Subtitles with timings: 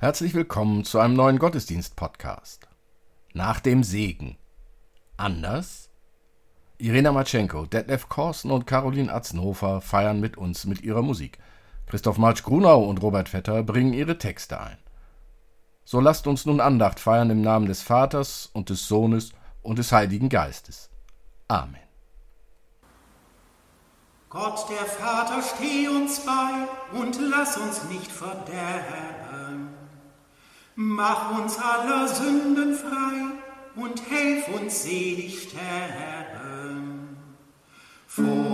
[0.00, 2.66] Herzlich willkommen zu einem neuen Gottesdienst-Podcast.
[3.34, 4.38] Nach dem Segen.
[5.18, 5.90] Anders?
[6.78, 11.36] Irena Matschenko, Detlef Korsen und Caroline Atzenhofer feiern mit uns mit ihrer Musik.
[11.86, 14.78] Christoph Marsch-Grunau und Robert Vetter bringen ihre Texte ein.
[15.84, 19.92] So lasst uns nun Andacht feiern im Namen des Vaters und des Sohnes und des
[19.92, 20.88] Heiligen Geistes.
[21.46, 21.76] Amen.
[24.30, 29.69] Gott der Vater, steh uns bei und lass uns nicht verderben.
[30.82, 33.36] Mach uns aller Sünden frei
[33.76, 37.18] und helf uns selig sterben.
[38.06, 38.49] Vor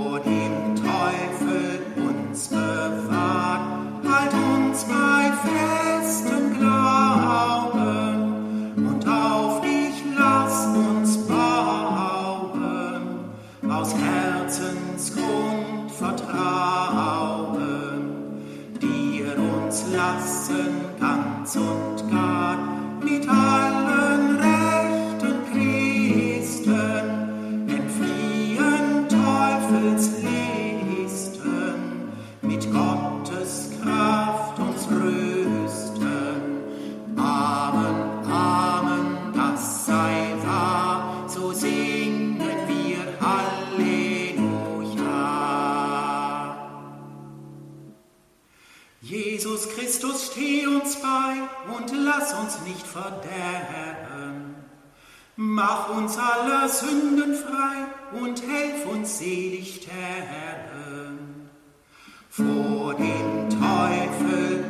[49.37, 54.55] Jesus Christus, steh uns bei und lass uns nicht verderben.
[55.37, 61.51] Mach uns aller Sünden frei und helf uns selig sterben.
[62.31, 64.66] Vor dem Teufel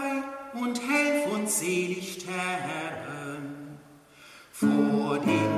[0.00, 0.22] Frei
[0.58, 3.78] und helf uns selig sterben.
[4.52, 5.49] Vor dem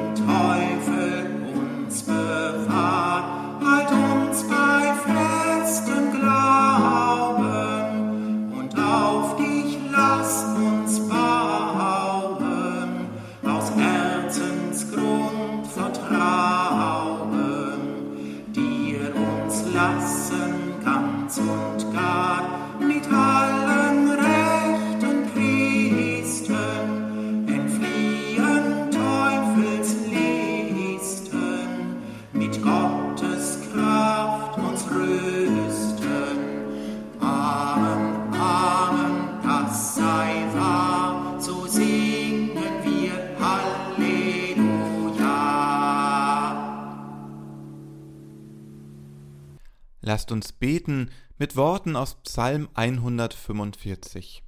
[50.83, 54.43] beten mit Worten aus Psalm 145.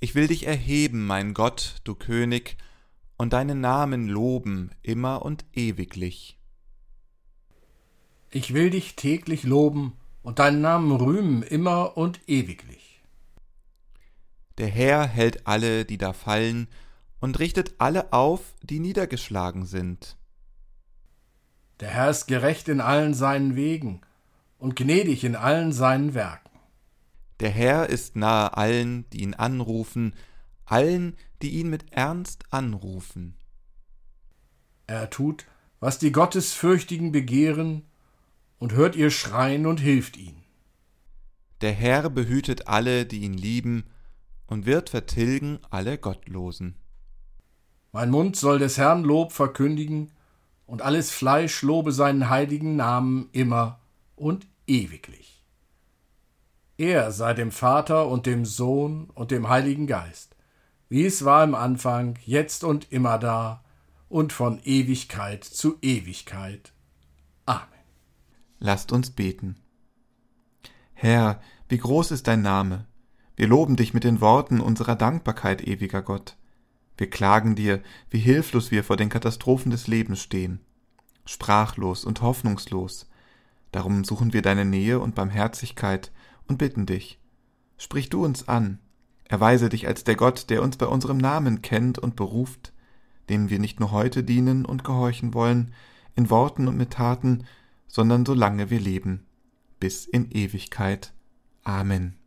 [0.00, 2.56] Ich will dich erheben, mein Gott, du König,
[3.16, 6.36] und deinen Namen loben immer und ewiglich.
[8.30, 9.92] Ich will dich täglich loben
[10.22, 13.04] und deinen Namen rühmen immer und ewiglich.
[14.58, 16.66] Der Herr hält alle, die da fallen,
[17.20, 20.16] und richtet alle auf, die niedergeschlagen sind.
[21.78, 24.00] Der Herr ist gerecht in allen seinen Wegen
[24.60, 26.50] und gnädig in allen seinen Werken.
[27.40, 30.14] Der Herr ist nahe allen, die ihn anrufen,
[30.66, 33.34] allen, die ihn mit Ernst anrufen.
[34.86, 35.46] Er tut,
[35.80, 37.86] was die Gottesfürchtigen begehren,
[38.58, 40.44] und hört ihr Schreien und hilft ihnen.
[41.62, 43.84] Der Herr behütet alle, die ihn lieben,
[44.46, 46.74] und wird vertilgen alle Gottlosen.
[47.92, 50.10] Mein Mund soll des Herrn Lob verkündigen,
[50.66, 53.80] und alles Fleisch lobe seinen heiligen Namen immer
[54.14, 55.44] und ewiglich.
[56.78, 60.36] Er sei dem Vater und dem Sohn und dem Heiligen Geist,
[60.88, 63.62] wie es war im Anfang, jetzt und immer da
[64.08, 66.72] und von Ewigkeit zu Ewigkeit.
[67.46, 67.66] Amen.
[68.60, 69.56] Lasst uns beten.
[70.94, 72.86] Herr, wie groß ist dein Name?
[73.36, 76.36] Wir loben dich mit den Worten unserer Dankbarkeit, ewiger Gott.
[76.96, 80.60] Wir klagen dir, wie hilflos wir vor den Katastrophen des Lebens stehen,
[81.24, 83.09] sprachlos und hoffnungslos.
[83.72, 86.10] Darum suchen wir deine Nähe und Barmherzigkeit
[86.48, 87.20] und bitten dich,
[87.76, 88.78] sprich du uns an,
[89.24, 92.72] erweise dich als der Gott, der uns bei unserem Namen kennt und beruft,
[93.28, 95.72] dem wir nicht nur heute dienen und gehorchen wollen,
[96.16, 97.44] in Worten und mit Taten,
[97.86, 99.24] sondern solange wir leben,
[99.78, 101.12] bis in Ewigkeit.
[101.62, 102.19] Amen.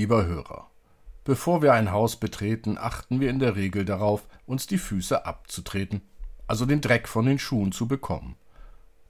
[0.00, 0.66] Lieber Hörer,
[1.24, 6.00] bevor wir ein Haus betreten, achten wir in der Regel darauf, uns die Füße abzutreten,
[6.46, 8.36] also den Dreck von den Schuhen zu bekommen.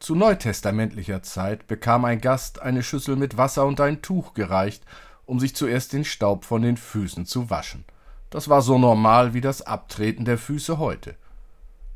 [0.00, 4.82] Zu neutestamentlicher Zeit bekam ein Gast eine Schüssel mit Wasser und ein Tuch gereicht,
[5.26, 7.84] um sich zuerst den Staub von den Füßen zu waschen.
[8.28, 11.14] Das war so normal wie das Abtreten der Füße heute.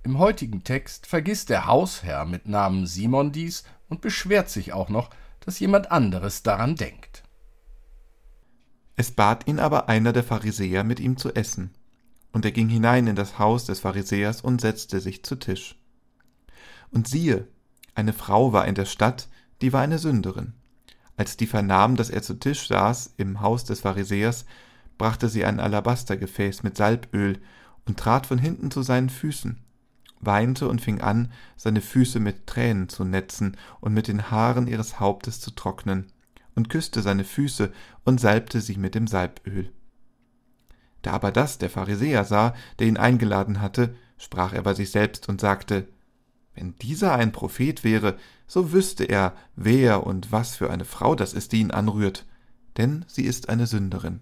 [0.05, 5.11] Im heutigen Text vergisst der Hausherr mit Namen Simon dies und beschwert sich auch noch,
[5.41, 7.24] dass jemand anderes daran denkt.
[8.97, 11.71] Es bat ihn aber einer der Pharisäer, mit ihm zu essen.
[12.33, 15.79] Und er ging hinein in das Haus des Pharisäers und setzte sich zu Tisch.
[16.91, 17.49] Und siehe,
[17.95, 19.29] eine Frau war in der Stadt,
[19.63, 20.53] die war eine Sünderin.
[21.17, 24.47] Als die vernahm, dass er zu Tisch saß im Haus des Pharisäers,
[24.99, 27.41] brachte sie ein Alabastergefäß mit Salböl
[27.87, 29.59] und trat von hinten zu seinen Füßen,
[30.21, 34.99] weinte und fing an, seine Füße mit Tränen zu netzen und mit den Haaren ihres
[35.01, 36.13] Hauptes zu trocknen,
[36.55, 37.73] und küsste seine Füße
[38.05, 39.73] und salbte sie mit dem Salböl.
[41.03, 45.29] Da aber das der Pharisäer sah, der ihn eingeladen hatte, sprach er bei sich selbst
[45.29, 45.89] und sagte,
[46.55, 51.33] wenn dieser ein Prophet wäre, so wüsste er, wer und was für eine Frau das
[51.33, 52.27] ist, die ihn anrührt,
[52.77, 54.21] denn sie ist eine Sünderin.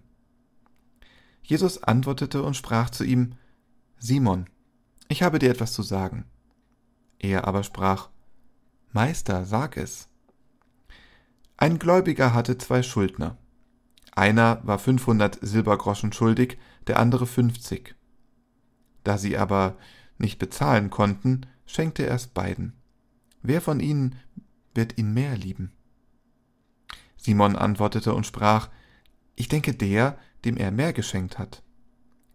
[1.42, 3.34] Jesus antwortete und sprach zu ihm,
[3.98, 4.46] Simon,
[5.08, 6.24] ich habe dir etwas zu sagen.
[7.18, 8.08] Er aber sprach,
[8.92, 10.08] Meister, sag es.
[11.62, 13.38] Ein Gläubiger hatte zwei Schuldner.
[14.10, 17.94] Einer war 500 Silbergroschen schuldig, der andere 50.
[19.04, 19.76] Da sie aber
[20.18, 22.72] nicht bezahlen konnten, schenkte er es beiden.
[23.42, 24.16] Wer von ihnen
[24.74, 25.70] wird ihn mehr lieben?
[27.16, 28.68] Simon antwortete und sprach,
[29.36, 31.62] Ich denke der, dem er mehr geschenkt hat.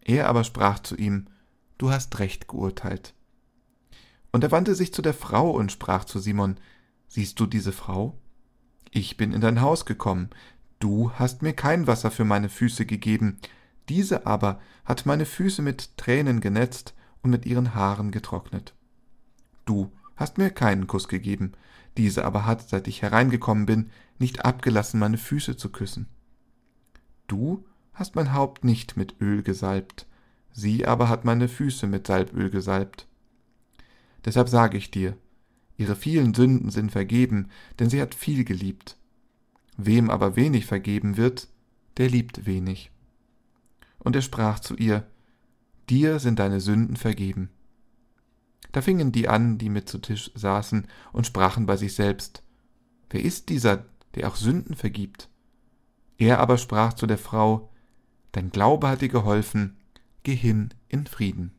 [0.00, 1.26] Er aber sprach zu ihm,
[1.76, 3.12] Du hast recht geurteilt.
[4.32, 6.56] Und er wandte sich zu der Frau und sprach zu Simon,
[7.08, 8.18] Siehst du diese Frau?
[8.90, 10.30] Ich bin in dein Haus gekommen,
[10.78, 13.38] du hast mir kein Wasser für meine Füße gegeben,
[13.88, 18.74] diese aber hat meine Füße mit Tränen genetzt und mit ihren Haaren getrocknet.
[19.64, 21.52] Du hast mir keinen Kuss gegeben,
[21.96, 26.08] diese aber hat, seit ich hereingekommen bin, nicht abgelassen, meine Füße zu küssen.
[27.26, 30.06] Du hast mein Haupt nicht mit Öl gesalbt,
[30.52, 33.06] sie aber hat meine Füße mit Salböl gesalbt.
[34.24, 35.16] Deshalb sage ich dir,
[35.78, 38.98] ihre vielen Sünden sind vergeben, denn sie hat viel geliebt.
[39.78, 41.48] Wem aber wenig vergeben wird,
[41.96, 42.90] der liebt wenig.
[43.98, 45.06] Und er sprach zu ihr,
[45.88, 47.48] Dir sind deine Sünden vergeben.
[48.72, 52.42] Da fingen die an, die mit zu Tisch saßen, und sprachen bei sich selbst,
[53.08, 55.30] Wer ist dieser, der auch Sünden vergibt?
[56.18, 57.70] Er aber sprach zu der Frau,
[58.32, 59.76] Dein Glaube hat dir geholfen,
[60.24, 61.52] geh hin in Frieden.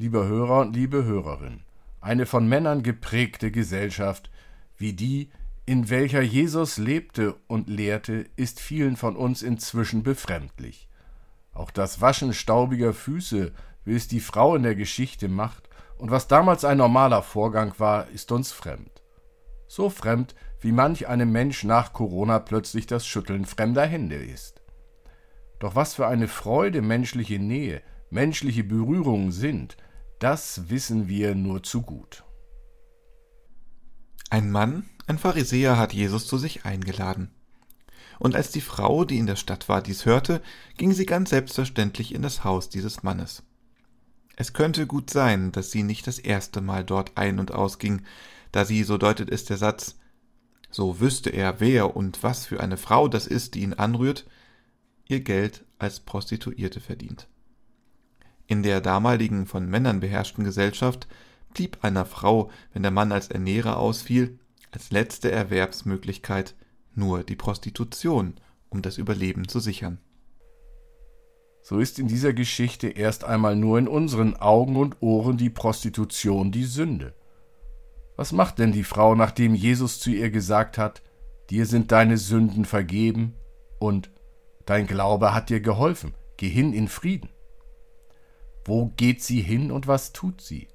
[0.00, 1.64] Lieber Hörer und liebe Hörerin,
[2.00, 4.30] eine von Männern geprägte Gesellschaft,
[4.76, 5.28] wie die,
[5.66, 10.88] in welcher Jesus lebte und lehrte, ist vielen von uns inzwischen befremdlich.
[11.52, 13.50] Auch das Waschen staubiger Füße,
[13.84, 18.08] wie es die Frau in der Geschichte macht, und was damals ein normaler Vorgang war,
[18.10, 19.02] ist uns fremd.
[19.66, 24.62] So fremd, wie manch einem Mensch nach Corona plötzlich das Schütteln fremder Hände ist.
[25.58, 29.76] Doch was für eine Freude menschliche Nähe, menschliche Berührungen sind,
[30.18, 32.24] das wissen wir nur zu gut.
[34.30, 37.30] Ein Mann, ein Pharisäer, hat Jesus zu sich eingeladen.
[38.18, 40.42] Und als die Frau, die in der Stadt war, dies hörte,
[40.76, 43.44] ging sie ganz selbstverständlich in das Haus dieses Mannes.
[44.36, 48.02] Es könnte gut sein, dass sie nicht das erste Mal dort ein und ausging,
[48.52, 49.96] da sie, so deutet es der Satz,
[50.70, 54.26] so wüsste er, wer und was für eine Frau das ist, die ihn anrührt,
[55.06, 57.28] ihr Geld als Prostituierte verdient.
[58.48, 61.06] In der damaligen von Männern beherrschten Gesellschaft
[61.52, 64.38] blieb einer Frau, wenn der Mann als Ernährer ausfiel,
[64.70, 66.54] als letzte Erwerbsmöglichkeit
[66.94, 68.34] nur die Prostitution,
[68.70, 69.98] um das Überleben zu sichern.
[71.62, 76.50] So ist in dieser Geschichte erst einmal nur in unseren Augen und Ohren die Prostitution
[76.50, 77.14] die Sünde.
[78.16, 81.02] Was macht denn die Frau, nachdem Jesus zu ihr gesagt hat,
[81.50, 83.34] dir sind deine Sünden vergeben
[83.78, 84.10] und
[84.64, 87.28] dein Glaube hat dir geholfen, geh hin in Frieden?
[88.68, 90.68] Wo geht sie hin und was tut sie?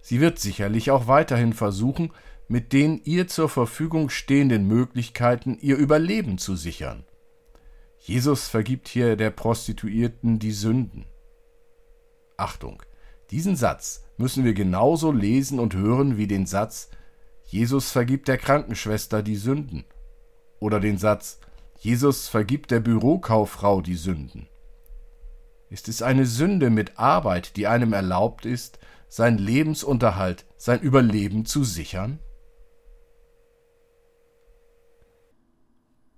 [0.00, 2.12] Sie wird sicherlich auch weiterhin versuchen,
[2.46, 7.04] mit den ihr zur Verfügung stehenden Möglichkeiten ihr Überleben zu sichern.
[7.98, 11.06] Jesus vergibt hier der Prostituierten die Sünden.
[12.36, 12.80] Achtung,
[13.32, 16.90] diesen Satz müssen wir genauso lesen und hören wie den Satz
[17.44, 19.84] Jesus vergibt der Krankenschwester die Sünden
[20.60, 21.40] oder den Satz
[21.80, 24.46] Jesus vergibt der Bürokauffrau die Sünden.
[25.70, 31.64] Ist es eine Sünde mit Arbeit, die einem erlaubt ist, sein Lebensunterhalt, sein Überleben zu
[31.64, 32.18] sichern?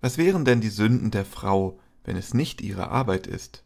[0.00, 3.64] Was wären denn die Sünden der Frau, wenn es nicht ihre Arbeit ist?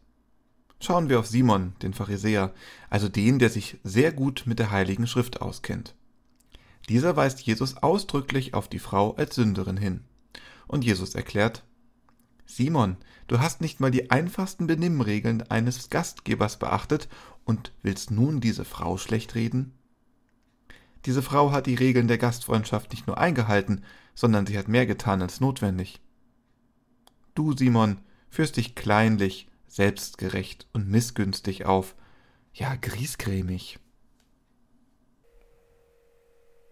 [0.81, 2.53] Schauen wir auf Simon, den Pharisäer,
[2.89, 5.95] also den, der sich sehr gut mit der Heiligen Schrift auskennt.
[6.89, 10.03] Dieser weist Jesus ausdrücklich auf die Frau als Sünderin hin.
[10.67, 11.63] Und Jesus erklärt,
[12.45, 12.97] Simon,
[13.27, 17.09] du hast nicht mal die einfachsten Benimmregeln eines Gastgebers beachtet
[17.43, 19.73] und willst nun diese Frau schlecht reden?
[21.05, 23.83] Diese Frau hat die Regeln der Gastfreundschaft nicht nur eingehalten,
[24.15, 26.01] sondern sie hat mehr getan als notwendig.
[27.35, 27.99] Du, Simon,
[28.29, 31.95] führst dich kleinlich, selbstgerecht und missgünstig auf,
[32.53, 33.79] ja griesgrämig.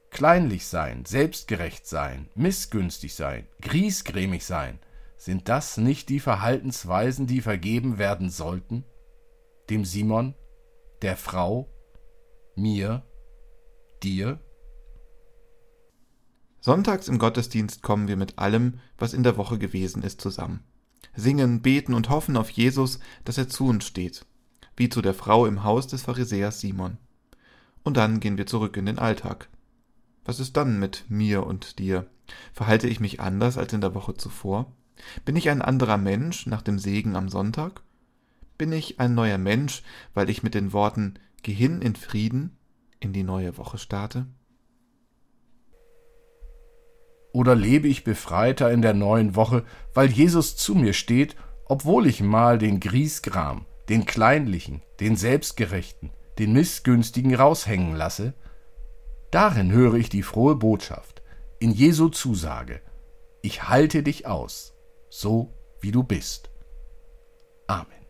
[0.10, 4.80] Kleinlich sein, selbstgerecht sein, missgünstig sein, griesgrämig sein,
[5.18, 8.84] sind das nicht die Verhaltensweisen, die vergeben werden sollten?
[9.70, 10.36] Dem Simon,
[11.02, 11.70] der Frau,
[12.56, 13.04] mir,
[14.04, 14.40] dir?
[16.60, 20.64] Sonntags im Gottesdienst kommen wir mit allem, was in der Woche gewesen ist, zusammen.
[21.16, 24.26] singen, beten und hoffen auf Jesus, dass er zu uns steht,
[24.76, 26.98] wie zu der Frau im Haus des Pharisäers Simon.
[27.84, 29.50] Und dann gehen wir zurück in den Alltag.
[30.26, 32.10] Was ist dann mit mir und dir?
[32.54, 34.72] Verhalte ich mich anders als in der Woche zuvor?
[35.26, 37.82] Bin ich ein anderer Mensch nach dem Segen am Sonntag?
[38.58, 39.84] Bin ich ein neuer Mensch,
[40.14, 42.58] weil ich mit den Worten Geh hin in Frieden
[43.02, 44.28] in die neue Woche starte?
[47.34, 52.22] Oder lebe ich befreiter in der neuen Woche, weil Jesus zu mir steht, obwohl ich
[52.22, 58.36] mal den Griesgram, den Kleinlichen, den Selbstgerechten, den Missgünstigen raushängen lasse?
[59.32, 61.24] Darin höre ich die frohe Botschaft,
[61.60, 62.82] in Jesu Zusage,
[63.42, 64.73] ich halte dich aus,
[65.14, 66.50] so wie du bist.
[67.68, 68.03] Amen.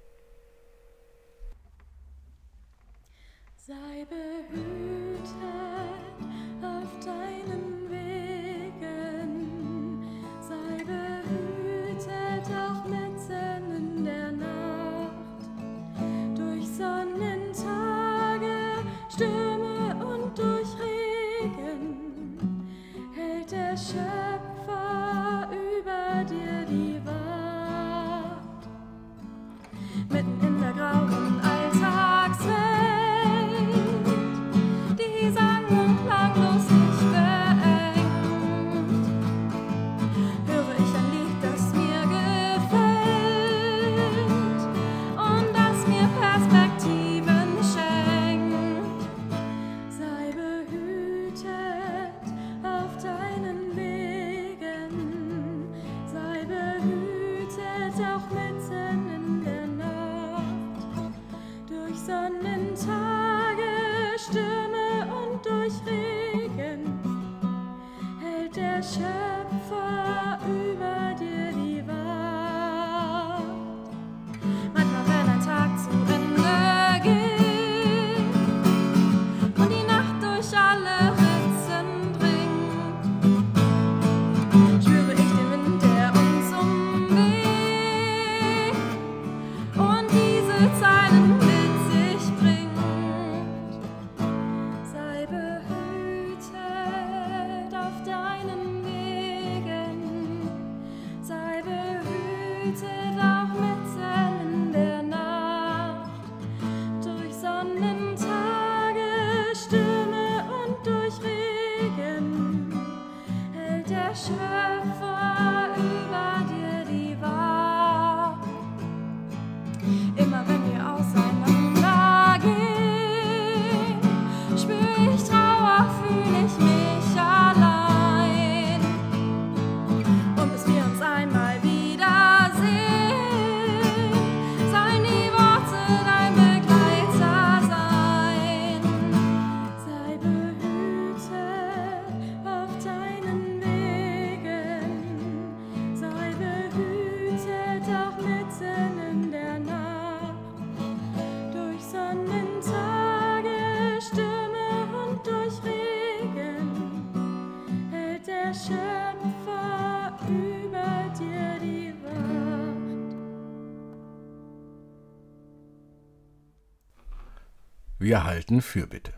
[167.98, 169.14] Wir halten Fürbitte.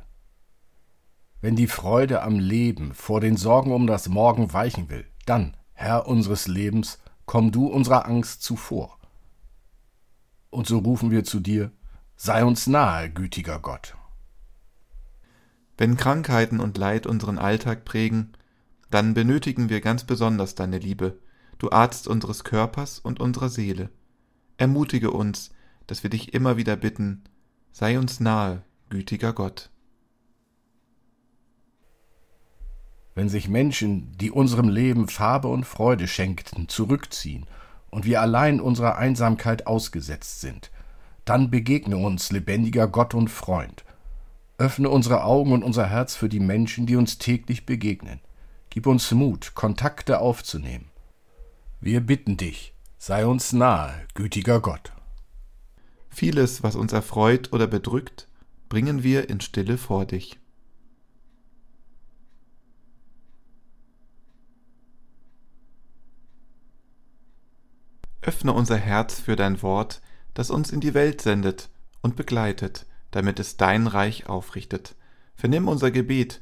[1.42, 6.08] Wenn die Freude am Leben vor den Sorgen um das Morgen weichen will, dann, Herr
[6.08, 8.98] unseres Lebens, komm du unserer Angst zuvor.
[10.50, 11.74] Und so rufen wir zu dir,
[12.16, 13.98] sei uns nahe, gütiger Gott.
[15.78, 18.38] Wenn Krankheiten und Leid unseren Alltag prägen,
[18.96, 21.20] dann benötigen wir ganz besonders deine Liebe,
[21.58, 23.90] du Arzt unseres Körpers und unserer Seele.
[24.56, 25.50] Ermutige uns,
[25.86, 27.26] dass wir dich immer wieder bitten,
[27.74, 29.70] sei uns nahe, gütiger Gott.
[33.16, 37.48] Wenn sich Menschen, die unserem Leben Farbe und Freude schenkten, zurückziehen
[37.92, 40.72] und wir allein unserer Einsamkeit ausgesetzt sind,
[41.26, 43.84] dann begegne uns, lebendiger Gott und Freund.
[44.58, 48.22] Öffne unsere Augen und unser Herz für die Menschen, die uns täglich begegnen.
[48.76, 50.92] Gib uns Mut, Kontakte aufzunehmen.
[51.80, 54.92] Wir bitten dich, sei uns nahe, gütiger Gott.
[56.10, 58.28] Vieles, was uns erfreut oder bedrückt,
[58.68, 60.42] bringen wir in Stille vor dich.
[68.22, 70.02] Öffne unser Herz für dein Wort,
[70.34, 71.70] das uns in die Welt sendet
[72.02, 74.96] und begleitet, damit es dein Reich aufrichtet.
[75.34, 76.42] Vernimm unser Gebet,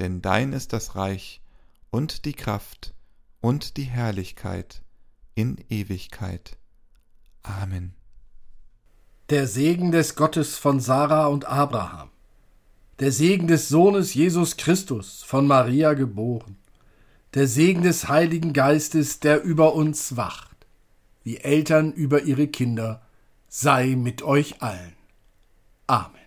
[0.00, 1.42] Denn dein ist das Reich
[1.90, 2.94] und die Kraft
[3.40, 4.82] und die Herrlichkeit
[5.34, 6.56] in Ewigkeit.
[7.42, 7.94] Amen.
[9.28, 12.10] Der Segen des Gottes von Sarah und Abraham,
[12.98, 16.56] der Segen des Sohnes Jesus Christus, von Maria geboren,
[17.34, 20.66] der Segen des Heiligen Geistes, der über uns wacht,
[21.22, 23.02] wie Eltern über ihre Kinder,
[23.48, 24.94] sei mit euch allen.
[25.86, 26.19] Amen.